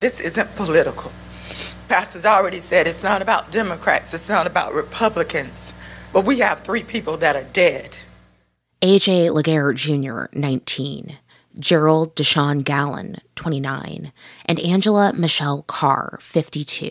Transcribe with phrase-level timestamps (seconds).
[0.00, 1.10] This isn't political.
[1.88, 5.74] Pastor's already said it's not about Democrats, it's not about Republicans,
[6.12, 7.98] but we have three people that are dead.
[8.80, 11.18] AJ Laguerre Jr., 19,
[11.58, 14.12] Jerrald Deshawn Gallion, 29,
[14.46, 16.90] and Angela Michelle Carr, 52.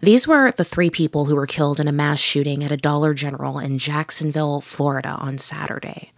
[0.00, 3.14] These were the three people who were killed in a mass shooting at a Dollar
[3.14, 6.10] General in Jacksonville, Florida on Saturday.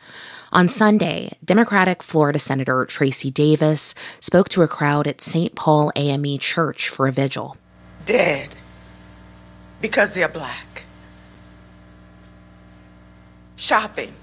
[0.56, 5.54] On Sunday, Democratic Florida Senator Tracie Davis spoke to a crowd at St.
[5.54, 7.58] Paul AME Church for a vigil.
[8.06, 8.56] Dead
[9.82, 10.84] because they're black.
[13.56, 14.14] Shopping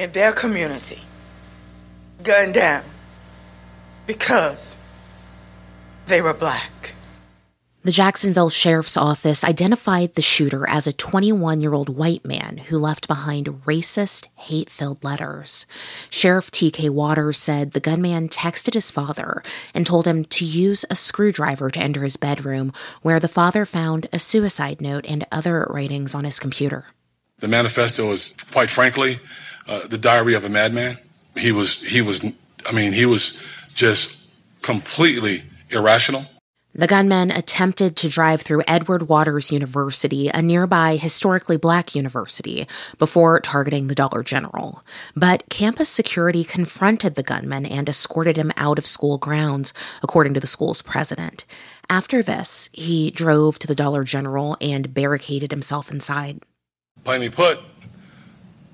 [0.00, 1.02] in their community,
[2.24, 2.82] gunned down
[4.04, 4.76] because
[6.06, 6.94] they were black.
[7.84, 12.76] The Jacksonville Sheriff's Office identified the shooter as a 21 year old white man who
[12.76, 15.64] left behind racist, hate filled letters.
[16.10, 16.88] Sheriff T.K.
[16.88, 21.78] Waters said the gunman texted his father and told him to use a screwdriver to
[21.78, 26.40] enter his bedroom, where the father found a suicide note and other writings on his
[26.40, 26.86] computer.
[27.38, 29.20] The manifesto is, quite frankly,
[29.68, 30.98] uh, the diary of a madman.
[31.36, 32.24] He was, he was,
[32.66, 33.40] I mean, he was
[33.76, 34.18] just
[34.62, 36.26] completely irrational.
[36.78, 43.40] The gunmen attempted to drive through Edward Waters University, a nearby historically black university, before
[43.40, 44.84] targeting the Dollar General.
[45.16, 50.40] But campus security confronted the gunman and escorted him out of school grounds, according to
[50.40, 51.44] the school's president.
[51.90, 56.44] After this, he drove to the Dollar General and barricaded himself inside.
[57.02, 57.58] Plainly put,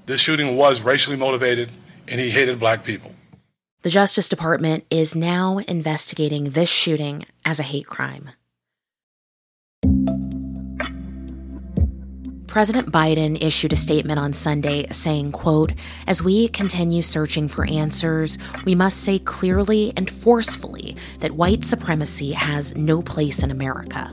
[0.04, 1.70] this shooting was racially motivated
[2.06, 3.14] and he hated black people.
[3.84, 8.30] The Justice Department is now investigating this shooting as a hate crime.
[12.46, 15.72] President Biden issued a statement on Sunday saying, quote,
[16.06, 22.32] "As we continue searching for answers, we must say clearly and forcefully that white supremacy
[22.32, 24.10] has no place in America."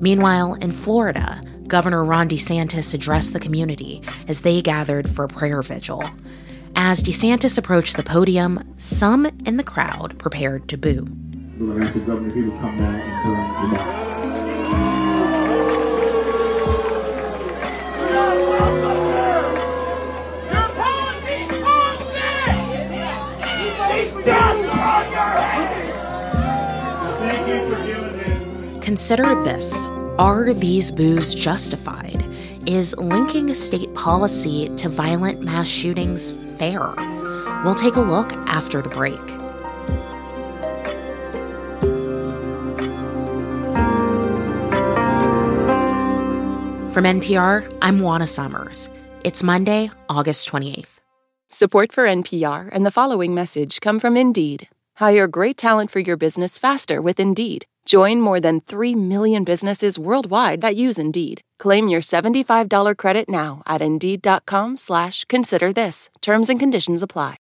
[0.00, 5.60] Meanwhile, in Florida, Governor Ron DeSantis addressed the community as they gathered for a prayer
[5.60, 6.02] vigil.
[6.78, 11.06] As DeSantis approached the podium, some in the crowd prepared to boo.
[28.82, 29.86] Consider this.
[30.18, 32.22] Are these boos justified?
[32.66, 36.94] Is linking state policy to violent mass shootings fair?
[37.64, 39.20] We'll take a look after the break.
[46.92, 48.88] From NPR, I'm Juana Summers.
[49.22, 51.00] It's Monday, August 28th.
[51.50, 54.68] Support for NPR and the following message come from Indeed.
[54.96, 57.66] Hire great talent for your business faster with Indeed.
[57.84, 61.42] Join more than 3 million businesses worldwide that use Indeed.
[61.58, 66.10] Claim your $75 credit now at Indeed.com slash consider this.
[66.20, 67.36] Terms and conditions apply.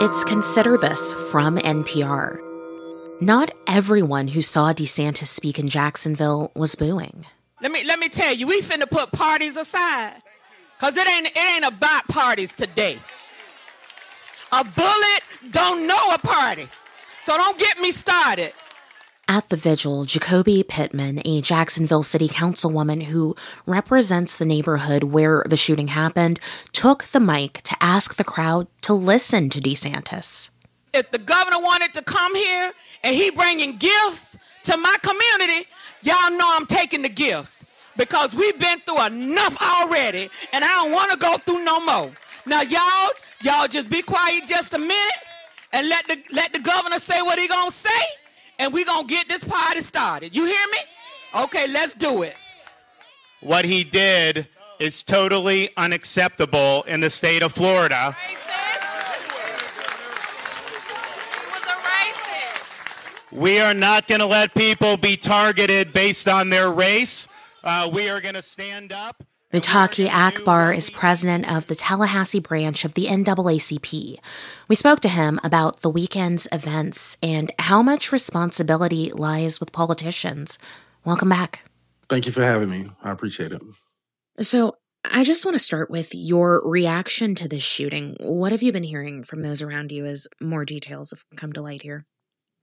[0.00, 2.38] It's Consider This from NPR.
[3.20, 7.26] Not everyone who saw DeSantis speak in Jacksonville was booing.
[7.62, 10.22] Let me let me tell you, we finna put parties aside.
[10.78, 12.98] Cause it ain't it ain't about parties today.
[14.52, 16.68] A bullet don't know a party.
[17.24, 18.52] So don't get me started.
[19.26, 25.56] At the vigil, Ju'Coby Pittman, a Jacksonville City Councilwoman who represents the neighborhood where the
[25.56, 26.38] shooting happened,
[26.72, 30.50] took the mic to ask the crowd to listen to DeSantis.
[30.92, 35.66] If the governor wanted to come here and he bringing gifts to my community,
[36.02, 37.64] y'all know I'm taking the gifts
[37.96, 42.10] because we've been through enough already and I don't want to go through no more.
[42.44, 43.10] Now y'all,
[43.42, 45.24] y'all just be quiet just a minute
[45.74, 47.90] and let the let the governor say what he gonna say,
[48.58, 50.34] and we gonna get this party started.
[50.34, 50.78] You hear me?
[51.42, 52.36] Okay, let's do it.
[53.40, 54.48] What he did
[54.78, 58.16] is totally unacceptable in the state of Florida.
[63.32, 67.26] We are not going to let people be targeted based on their race.
[67.64, 69.24] Uh, we are going to stand up.
[69.54, 74.18] Mutaqee Akbar is president of the Tallahassee branch of the NAACP.
[74.66, 80.58] We spoke to him about the weekend's events and how much responsibility lies with politicians.
[81.04, 81.60] Welcome back.
[82.08, 82.90] Thank you for having me.
[83.00, 83.62] I appreciate it.
[84.40, 84.74] So,
[85.04, 88.16] I just want to start with your reaction to this shooting.
[88.18, 91.62] What have you been hearing from those around you as more details have come to
[91.62, 92.06] light here?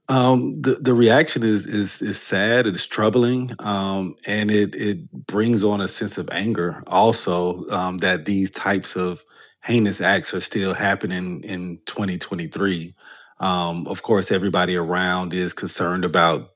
[0.10, 2.68] Um, the the reaction is is is sad.
[2.68, 6.84] It's troubling, um, and it it brings on a sense of anger.
[6.88, 9.24] Also, um, that these types of
[9.64, 12.94] heinous acts are still happening in 2023.
[13.40, 16.50] Um, of course, everybody around is concerned about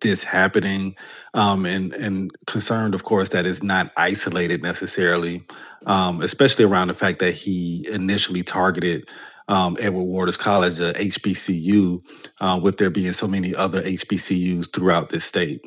[0.00, 0.96] this happening,
[1.34, 5.42] um, and and concerned, of course, that it's not isolated necessarily,
[5.86, 9.08] um, especially around the fact that he initially targeted
[9.48, 12.02] um, Edward Waters College, a HBCU,
[12.40, 15.60] uh, with there being so many other HBCUs throughout this state.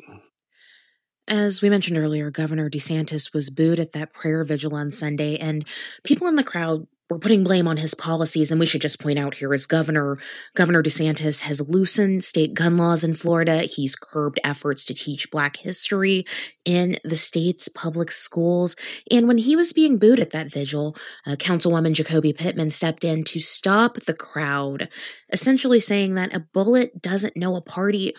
[1.28, 5.66] As we mentioned earlier, Governor DeSantis was booed at that prayer vigil on Sunday, and
[6.02, 9.18] people in the crowd we're putting blame on his policies and we should just point
[9.18, 10.18] out here as governor
[10.54, 13.62] governor desantis has loosened state gun laws in florida.
[13.62, 16.26] He's curbed efforts to teach black history
[16.64, 18.76] in the state's public schools.
[19.10, 20.96] And when he was being booed at that vigil
[21.26, 24.88] uh, councilwoman Ju'Coby pittman stepped in to stop the crowd
[25.32, 28.14] essentially saying that a bullet doesn't know a party.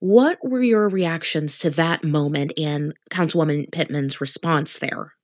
[0.00, 5.14] What were your reactions to that moment and councilwoman pittman's response there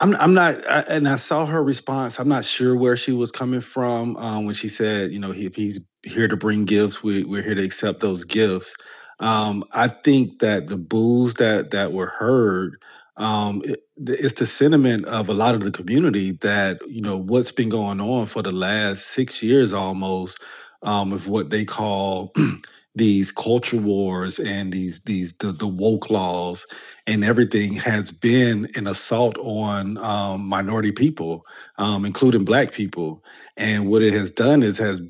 [0.00, 2.18] I'm I'm not, I, and I saw her response.
[2.20, 5.56] I'm not sure where she was coming from um, when she said, you know, if
[5.56, 8.74] he's here to bring gifts, we, we're here to accept those gifts.
[9.20, 12.82] Um, I think that the boos that that were heard,
[13.18, 17.52] um, it, it's the sentiment of a lot of the community that you know what's
[17.52, 20.38] been going on for the last six years almost
[20.82, 22.32] um, of what they call
[22.94, 26.66] these culture wars and these these the, the woke laws
[27.06, 31.44] and everything has been an assault on um, minority people,
[31.78, 33.24] um, including Black people.
[33.56, 35.00] And what it has done is has,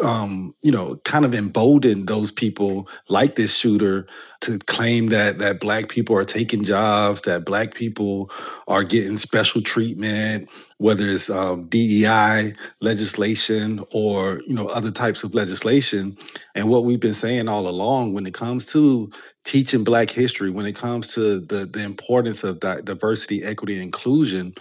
[0.00, 4.06] um, you know, kind of emboldened those people like this shooter
[4.42, 8.30] to claim that that Black people are taking jobs, that Black people
[8.68, 10.48] are getting special treatment,
[10.78, 16.16] whether it's um, DEI legislation or you know other types of legislation.
[16.54, 19.10] And what we've been saying all along, when it comes to
[19.44, 23.82] teaching Black history, when it comes to the the importance of di- diversity, equity, and
[23.82, 24.54] inclusion,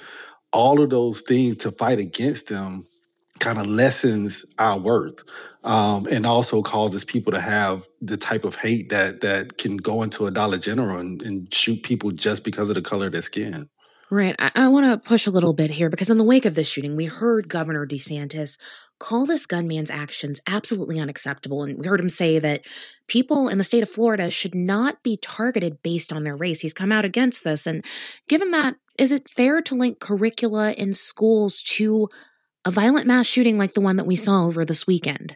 [0.54, 2.86] all of those things to fight against them
[3.40, 5.24] kind of lessens our worth
[5.64, 10.04] um, and also causes people to have the type of hate that that can go
[10.04, 13.22] into a Dollar General and, and shoot people just because of the color of their
[13.22, 13.70] skin.
[14.10, 14.36] Right.
[14.40, 16.68] I, I want to push a little bit here because in the wake of this
[16.68, 18.58] shooting, we heard Governor DeSantis
[19.00, 21.64] call this gunman's actions absolutely unacceptable.
[21.64, 22.62] And we heard him say that
[23.08, 26.62] people in the state of Florida should not be targeted based on their race.
[26.62, 27.68] He's come out against this.
[27.68, 27.84] And
[28.30, 32.08] given that, is it fair to link curricula in schools to
[32.64, 35.36] a violent mass shooting like the one that we saw over this weekend?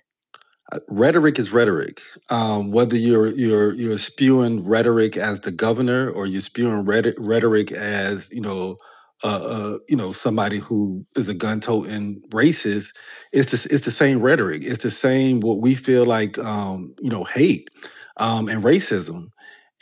[0.71, 2.01] Uh, rhetoric is rhetoric.
[2.29, 8.31] Um, whether you're you're you're spewing rhetoric as the governor or you're spewing rhetoric as
[8.31, 8.77] you know
[9.23, 12.93] uh, uh, you know somebody who is a gun-toting racist,
[13.31, 14.63] it's the, it's the same rhetoric.
[14.63, 17.69] It's the same what we feel like um, you know hate
[18.17, 19.27] um, and racism,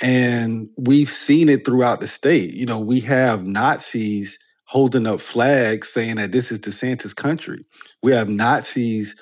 [0.02, 2.54] and we've seen it throughout the state.
[2.54, 7.66] You know, we have Nazis holding up flags saying that this is DeSantis' country.
[8.04, 9.16] We have Nazis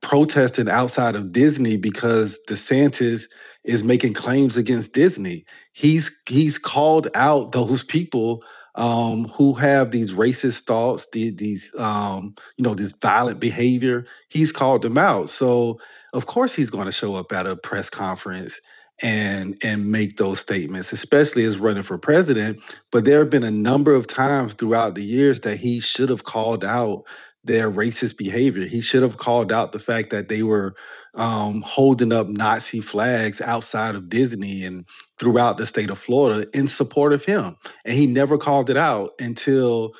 [0.00, 3.24] protesting outside of Disney because DeSantis
[3.64, 5.44] is making claims against Disney.
[5.72, 8.42] He's he's called out those people
[8.74, 14.06] um, who have these racist thoughts, the, these um, you know this violent behavior.
[14.28, 15.28] He's called them out.
[15.28, 15.78] So
[16.12, 18.60] of course he's going to show up at a press conference
[19.00, 22.60] and and make those statements, especially as running for president.
[22.90, 26.24] But there have been a number of times throughout the years that he should have
[26.24, 27.04] called out
[27.44, 28.66] their racist behavior.
[28.66, 30.74] He should have called out the fact that they were
[31.14, 34.86] um, holding up Nazi flags outside of Disney and
[35.18, 37.56] throughout the state of Florida in support of him.
[37.84, 39.92] And he never called it out until,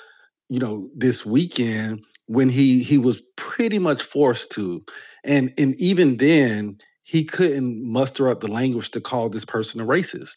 [0.48, 4.84] you know, this weekend when he he was pretty much forced to.
[5.24, 9.86] And and even then, he couldn't muster up the language to call this person a
[9.86, 10.36] racist.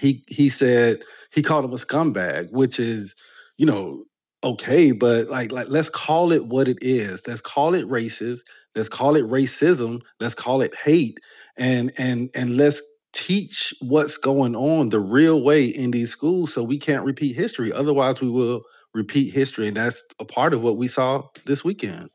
[0.00, 3.14] He he said he called him a scumbag, which is,
[3.56, 4.04] you know,
[4.44, 7.26] okay, but like like let's call it what it is.
[7.26, 8.40] Let's call it racist.
[8.74, 10.00] Let's call it racism.
[10.20, 11.18] Let's call it hate.
[11.56, 12.82] And and and let's
[13.12, 17.72] teach what's going on the real way in these schools so we can't repeat history.
[17.72, 18.62] Otherwise, we will
[18.94, 19.68] repeat history.
[19.68, 22.08] And that's a part of what we saw this weekend.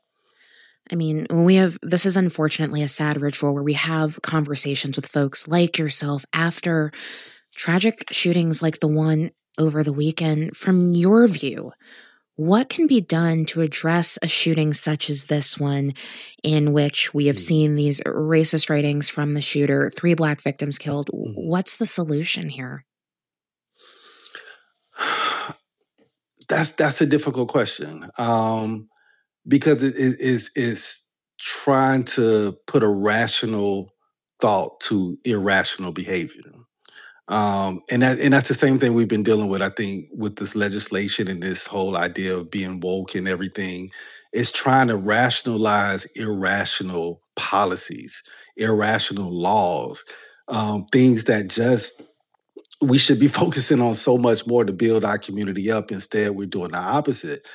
[0.90, 5.06] I mean, we have this is unfortunately a sad ritual where we have conversations with
[5.06, 6.92] folks like yourself after
[7.54, 10.56] tragic shootings like the one over the weekend.
[10.56, 11.72] From your view,
[12.38, 15.92] what can be done to address a shooting such as this one,
[16.44, 17.40] in which we have mm.
[17.40, 21.10] seen these racist writings from the shooter, three black victims killed?
[21.12, 21.32] Mm-hmm.
[21.34, 22.84] What's the solution here?
[26.48, 28.88] That's that's a difficult question um,
[29.46, 30.98] because it is is
[31.38, 33.92] trying to put a rational
[34.40, 36.40] thought to irrational behavior.
[37.28, 40.36] Um, and that and that's the same thing we've been dealing with, I think, with
[40.36, 43.90] this legislation and this whole idea of being woke and everything.
[44.32, 48.22] Is trying to rationalize irrational policies,
[48.58, 50.04] irrational laws,
[50.48, 52.02] um, things that just
[52.80, 55.90] we should be focusing on so much more to build our community up.
[55.90, 57.46] Instead, we're doing the opposite.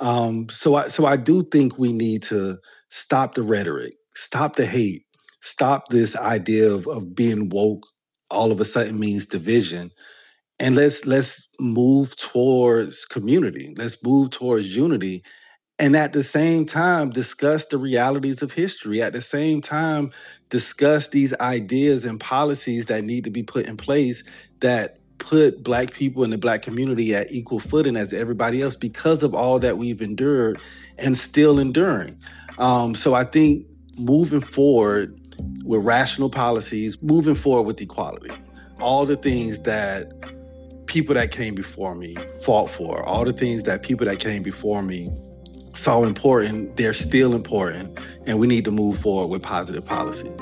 [0.00, 2.58] Um, so I so I do think we need to
[2.90, 5.04] stop the rhetoric, stop the hate,
[5.42, 7.86] stop this idea of, of being woke
[8.32, 9.92] all of a sudden means division.
[10.58, 13.74] And let's let's move towards community.
[13.76, 15.22] Let's move towards unity
[15.82, 20.10] and at the same time discuss the realities of history at the same time
[20.50, 24.22] discuss these ideas and policies that need to be put in place
[24.60, 29.22] that put black people in the black community at equal footing as everybody else because
[29.24, 30.58] of all that we've endured
[30.98, 32.18] and still enduring
[32.58, 33.66] um, so i think
[33.98, 35.18] moving forward
[35.72, 38.30] with rational policies moving forward with equality
[38.80, 40.12] all the things that
[40.86, 44.82] people that came before me fought for all the things that people that came before
[44.82, 45.06] me
[45.74, 50.38] saw important, they're still important, and we need to move forward with positive policies.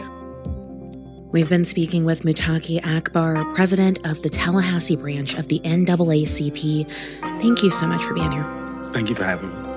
[1.32, 6.90] We've been speaking with Mutaqee Akbar, president of the Tallahassee branch of the NAACP.
[7.22, 8.90] Thank you so much for being here.
[8.92, 9.69] Thank you for having me.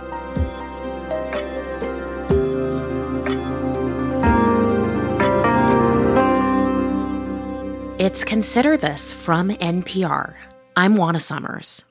[8.03, 10.33] It's Consider This from NPR.
[10.75, 11.85] I'm Juana Summers.